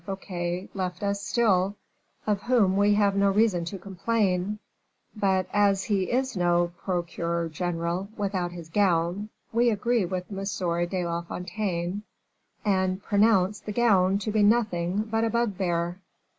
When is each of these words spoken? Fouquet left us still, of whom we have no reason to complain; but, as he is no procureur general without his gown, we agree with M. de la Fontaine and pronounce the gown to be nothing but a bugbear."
Fouquet 0.03 0.67
left 0.73 1.03
us 1.03 1.21
still, 1.23 1.75
of 2.25 2.41
whom 2.41 2.75
we 2.75 2.95
have 2.95 3.15
no 3.15 3.29
reason 3.29 3.63
to 3.65 3.77
complain; 3.77 4.57
but, 5.15 5.45
as 5.53 5.83
he 5.83 6.09
is 6.09 6.35
no 6.35 6.71
procureur 6.83 7.47
general 7.49 8.07
without 8.17 8.51
his 8.51 8.67
gown, 8.69 9.29
we 9.53 9.69
agree 9.69 10.03
with 10.05 10.23
M. 10.31 10.43
de 10.89 11.05
la 11.05 11.21
Fontaine 11.21 12.01
and 12.65 13.03
pronounce 13.03 13.59
the 13.59 13.71
gown 13.71 14.17
to 14.17 14.31
be 14.31 14.41
nothing 14.41 15.03
but 15.03 15.23
a 15.23 15.29
bugbear." 15.29 15.99